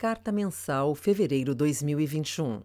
[0.00, 2.62] Carta Mensal, fevereiro 2021.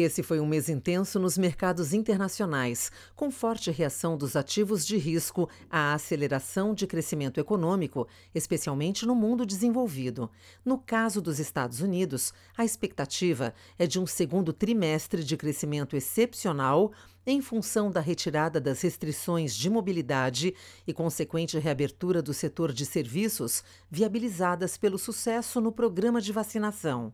[0.00, 5.48] Esse foi um mês intenso nos mercados internacionais, com forte reação dos ativos de risco
[5.68, 10.30] à aceleração de crescimento econômico, especialmente no mundo desenvolvido.
[10.64, 16.92] No caso dos Estados Unidos, a expectativa é de um segundo trimestre de crescimento excepcional
[17.26, 20.54] em função da retirada das restrições de mobilidade
[20.86, 27.12] e consequente reabertura do setor de serviços, viabilizadas pelo sucesso no programa de vacinação.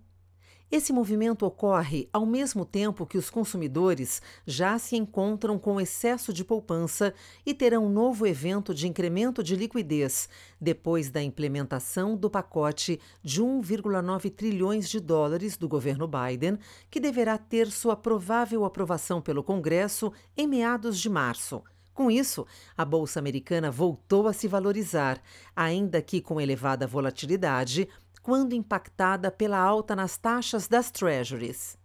[0.71, 6.45] Esse movimento ocorre ao mesmo tempo que os consumidores já se encontram com excesso de
[6.45, 7.15] poupança
[7.47, 10.29] e terão um novo evento de incremento de liquidez
[10.61, 16.59] depois da implementação do pacote de 1,9 trilhões de dólares do governo Biden,
[16.91, 21.63] que deverá ter sua provável aprovação pelo Congresso em meados de março.
[21.95, 22.45] Com isso,
[22.77, 25.23] a bolsa americana voltou a se valorizar,
[25.55, 27.89] ainda que com elevada volatilidade,
[28.25, 31.77] quando impactada pela alta nas taxas das Treasuries.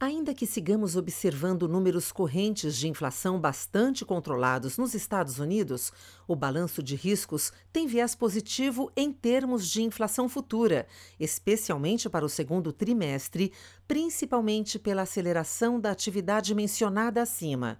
[0.00, 5.92] Ainda que sigamos observando números correntes de inflação bastante controlados nos Estados Unidos,
[6.26, 10.86] o balanço de riscos tem viés positivo em termos de inflação futura,
[11.18, 13.52] especialmente para o segundo trimestre,
[13.86, 17.78] principalmente pela aceleração da atividade mencionada acima.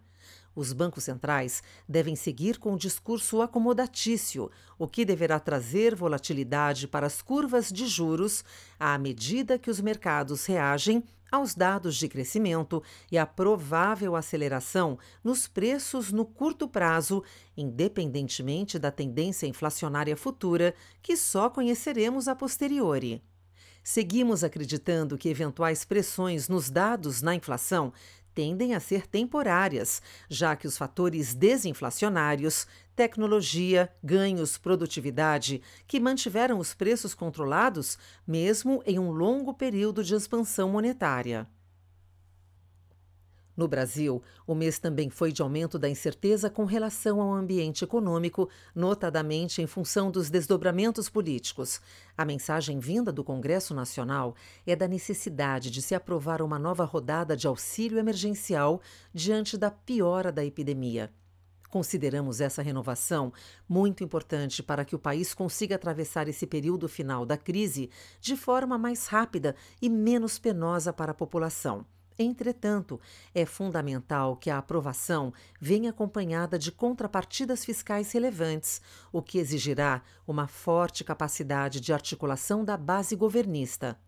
[0.61, 7.06] Os bancos centrais devem seguir com o discurso acomodatício, o que deverá trazer volatilidade para
[7.06, 8.44] as curvas de juros
[8.78, 15.48] à medida que os mercados reagem aos dados de crescimento e à provável aceleração nos
[15.48, 17.25] preços no curto prazo,
[17.56, 23.22] independentemente da tendência inflacionária futura, que só conheceremos a posteriori.
[23.83, 27.92] Seguimos acreditando que eventuais pressões nos dados na inflação
[28.34, 36.75] tendem a ser temporárias, já que os fatores desinflacionários, tecnologia, ganhos, produtividade, que mantiveram os
[36.75, 41.49] preços controlados mesmo em um longo período de expansão monetária.
[43.60, 48.48] No Brasil, o mês também foi de aumento da incerteza com relação ao ambiente econômico,
[48.75, 51.78] notadamente em função dos desdobramentos políticos.
[52.16, 54.34] A mensagem vinda do Congresso Nacional
[54.66, 58.81] é da necessidade de se aprovar uma nova rodada de auxílio emergencial
[59.12, 61.12] diante da piora da epidemia.
[61.69, 63.31] Consideramos essa renovação
[63.69, 67.91] muito importante para que o país consiga atravessar esse período final da crise
[68.22, 71.84] de forma mais rápida e menos penosa para a população.
[72.22, 73.00] Entretanto,
[73.34, 80.47] é fundamental que a aprovação venha acompanhada de contrapartidas fiscais relevantes, o que exigirá uma
[80.47, 83.98] forte capacidade de articulação da base governista.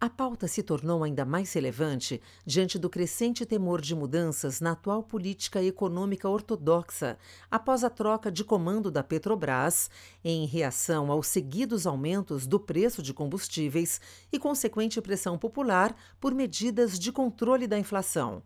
[0.00, 5.02] A pauta se tornou ainda mais relevante diante do crescente temor de mudanças na atual
[5.02, 7.18] política econômica ortodoxa
[7.50, 9.90] após a troca de comando da Petrobras,
[10.22, 14.00] em reação aos seguidos aumentos do preço de combustíveis
[14.30, 18.44] e consequente pressão popular por medidas de controle da inflação.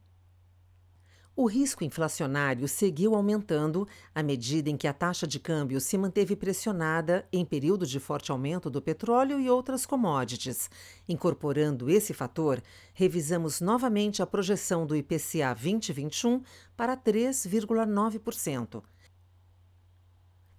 [1.35, 6.37] O risco inflacionário seguiu aumentando à medida em que a taxa de câmbio se manteve
[6.37, 10.69] pressionada em período de forte aumento do petróleo e outras commodities.
[11.09, 12.63] Incorporando esse fator,
[12.93, 16.43] revisamos novamente a projeção do IPCA 2021
[16.77, 18.83] para 3,9%.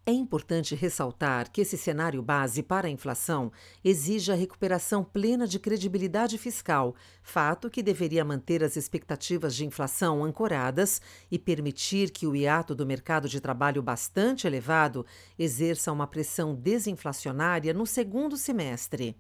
[0.06, 3.50] É importante ressaltar que esse cenário base para a inflação
[3.81, 10.22] exige a recuperação plena de credibilidade fiscal, fato que deveria manter as expectativas de inflação
[10.25, 15.06] ancoradas e permitir que o hiato do mercado de trabalho bastante elevado
[15.40, 19.16] exerça uma pressão desinflacionária no segundo semestre.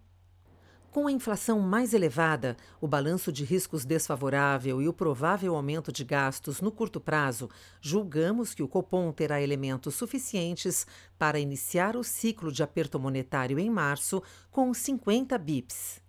[0.93, 6.03] Com a inflação mais elevada, o balanço de riscos desfavorável e o provável aumento de
[6.03, 7.49] gastos no curto prazo,
[7.81, 10.85] julgamos que o Copom terá elementos suficientes
[11.17, 14.21] para iniciar o ciclo de aperto monetário em março
[14.51, 15.99] com 50 bips.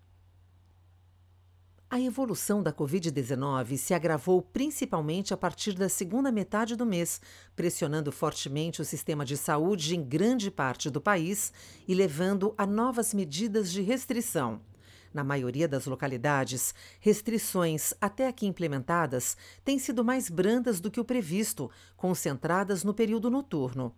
[1.88, 7.22] A evolução da Covid-19 se agravou principalmente a partir da segunda metade do mês,
[7.56, 11.54] pressionando fortemente o sistema de saúde em grande parte do país
[11.88, 14.60] e levando a novas medidas de restrição.
[15.14, 21.04] Na maioria das localidades, restrições até aqui implementadas têm sido mais brandas do que o
[21.04, 23.94] previsto, concentradas no período noturno.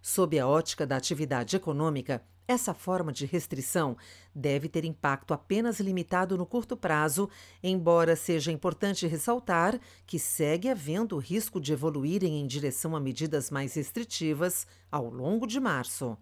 [0.00, 3.94] Sob a ótica da atividade econômica, essa forma de restrição
[4.34, 7.28] deve ter impacto apenas limitado no curto prazo,
[7.62, 13.50] embora seja importante ressaltar que segue havendo o risco de evoluírem em direção a medidas
[13.50, 16.16] mais restritivas ao longo de março.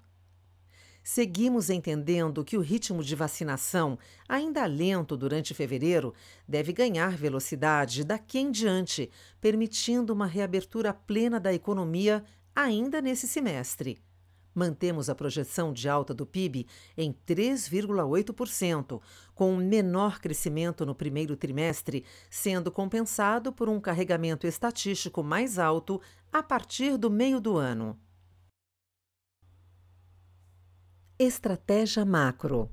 [1.02, 3.98] Seguimos entendendo que o ritmo de vacinação,
[4.28, 6.14] ainda lento durante fevereiro,
[6.46, 9.10] deve ganhar velocidade daqui em diante,
[9.40, 12.22] permitindo uma reabertura plena da economia
[12.54, 13.98] ainda nesse semestre.
[14.54, 16.66] Mantemos a projeção de alta do PIB
[16.96, 19.00] em 3,8%,
[19.34, 26.00] com um menor crescimento no primeiro trimestre, sendo compensado por um carregamento estatístico mais alto
[26.32, 27.98] a partir do meio do ano.
[31.22, 32.70] Estratégia macro.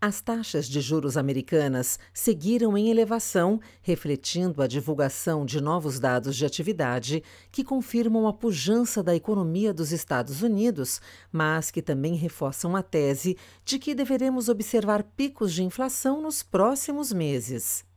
[0.00, 6.44] As taxas de juros americanas seguiram em elevação, refletindo a divulgação de novos dados de
[6.44, 11.00] atividade que confirmam a pujança da economia dos Estados Unidos,
[11.30, 17.12] mas que também reforçam a tese de que deveremos observar picos de inflação nos próximos
[17.12, 17.87] meses.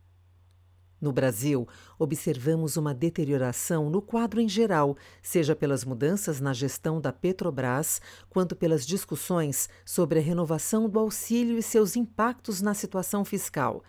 [1.01, 1.68] No Brasil,
[1.98, 8.00] observamos uma deterioração no quadro em geral, seja pelas mudanças na gestão da Petrobras,
[8.30, 13.83] quanto pelas discussões sobre a renovação do auxílio e seus impactos na situação fiscal.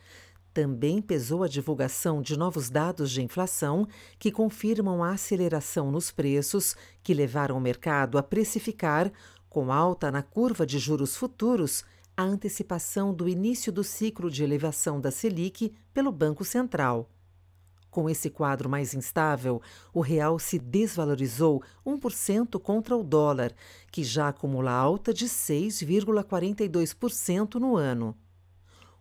[0.55, 3.87] Também pesou a divulgação de novos dados de inflação
[4.19, 9.13] que confirmam a aceleração nos preços, que levaram o mercado a precificar,
[9.51, 11.85] com alta na curva de juros futuros,
[12.17, 17.11] a antecipação do início do ciclo de elevação da Selic pelo Banco Central.
[17.91, 19.61] Com esse quadro mais instável,
[19.93, 23.53] o real se desvalorizou 1% contra o dólar,
[23.91, 28.17] que já acumula alta de 6,42% no ano.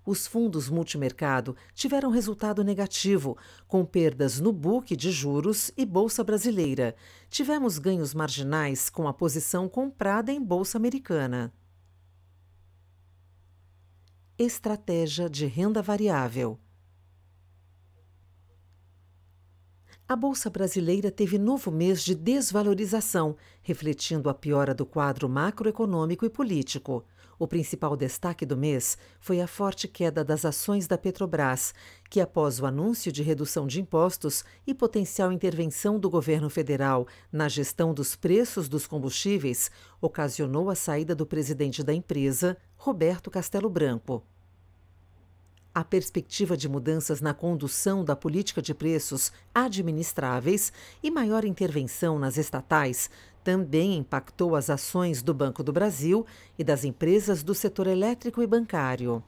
[0.06, 3.38] Os fundos multimercado tiveram resultado negativo,
[3.68, 6.96] com perdas no book de juros e bolsa brasileira.
[7.30, 11.54] Tivemos ganhos marginais com a posição comprada em bolsa americana.
[14.44, 16.60] Estratégia de renda variável.
[20.08, 26.30] A Bolsa Brasileira teve novo mês de desvalorização, refletindo a piora do quadro macroeconômico e
[26.30, 27.06] político.
[27.38, 31.72] O principal destaque do mês foi a forte queda das ações da Petrobras,
[32.10, 37.48] que, após o anúncio de redução de impostos e potencial intervenção do governo federal na
[37.48, 39.70] gestão dos preços dos combustíveis,
[40.02, 44.26] ocasionou a saída do presidente da empresa, Roberto Castelo Branco.
[45.74, 52.38] A perspectiva de mudanças na condução da política de preços administráveis e maior intervenção nas
[52.38, 53.10] estatais
[53.42, 56.26] também impactou as ações do Banco do Brasil
[56.60, 59.24] e das empresas do setor elétrico e bancário.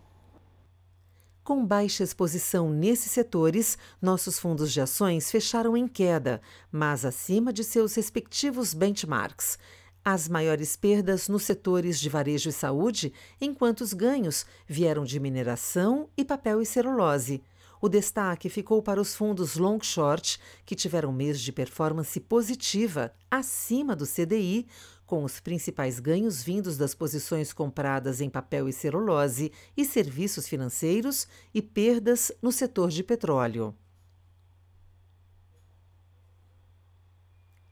[1.46, 7.64] Com baixa exposição nesses setores, nossos fundos de ações fecharam em queda, mas acima de
[7.64, 9.58] seus respectivos benchmarks
[10.04, 16.10] as maiores perdas nos setores de varejo e saúde, enquanto os ganhos vieram de mineração
[16.18, 17.42] e papel e celulose.
[17.80, 23.96] O destaque ficou para os fundos long short, que tiveram mês de performance positiva, acima
[23.96, 24.68] do CDI,
[25.06, 31.28] com os principais ganhos vindos das posições compradas em papel e celulose e serviços financeiros
[31.54, 33.76] e perdas no setor de petróleo.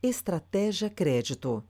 [0.03, 1.63] Estratégia Crédito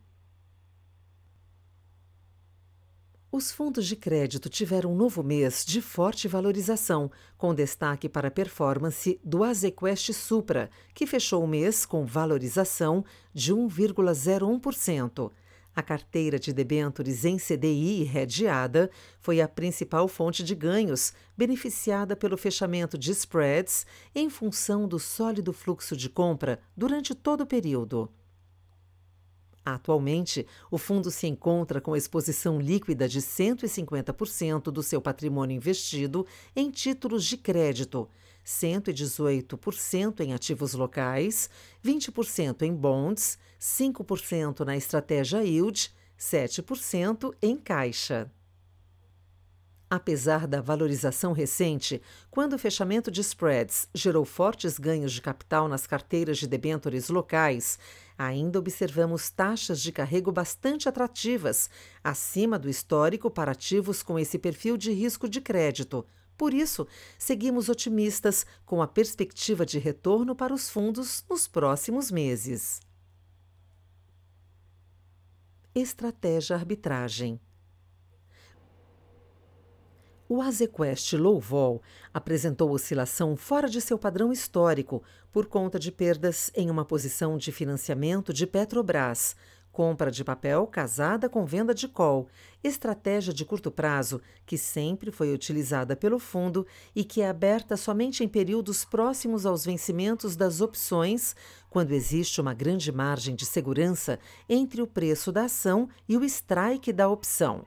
[3.34, 8.32] Os fundos de crédito tiveram um novo mês de forte valorização, com destaque para a
[8.32, 15.32] performance do Azequest Supra, que fechou o mês com valorização de 1,01%.
[15.74, 18.92] A carteira de debêntures em CDI e redeada
[19.22, 25.54] foi a principal fonte de ganhos, beneficiada pelo fechamento de spreads em função do sólido
[25.54, 28.12] fluxo de compra durante todo o período.
[29.64, 36.26] Atualmente, o fundo se encontra com exposição líquida de 150% do seu patrimônio investido
[36.56, 38.10] em títulos de crédito,
[38.44, 41.50] 118% em ativos locais,
[41.86, 48.32] 20% em bonds, 5% na estratégia yield, 7% em caixa.
[49.94, 55.86] Apesar da valorização recente, quando o fechamento de spreads gerou fortes ganhos de capital nas
[55.86, 57.78] carteiras de debêntures locais,
[58.18, 61.70] ainda observamos taxas de carrego bastante atrativas,
[62.02, 66.06] acima do histórico para ativos com esse perfil de risco de crédito.
[66.38, 66.88] Por isso,
[67.20, 72.80] seguimos otimistas com a perspectiva de retorno para os fundos nos próximos meses.
[75.76, 77.42] Estratégia Arbitragem
[80.34, 81.82] o Azequest Low
[82.14, 87.52] apresentou oscilação fora de seu padrão histórico por conta de perdas em uma posição de
[87.52, 89.36] financiamento de Petrobras,
[89.74, 92.30] compra de papel casada com venda de call,
[92.64, 98.24] estratégia de curto prazo que sempre foi utilizada pelo fundo e que é aberta somente
[98.24, 101.36] em períodos próximos aos vencimentos das opções,
[101.70, 106.94] quando existe uma grande margem de segurança entre o preço da ação e o strike
[106.94, 107.66] da opção.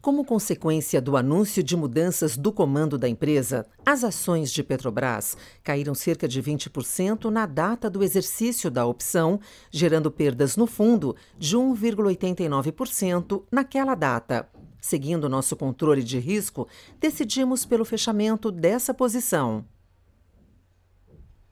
[0.00, 5.94] Como consequência do anúncio de mudanças do comando da empresa, as ações de Petrobras caíram
[5.94, 13.44] cerca de 20% na data do exercício da opção, gerando perdas no fundo de 1,89%
[13.50, 14.48] naquela data.
[14.80, 16.68] Seguindo nosso controle de risco,
[17.00, 19.64] decidimos pelo fechamento dessa posição.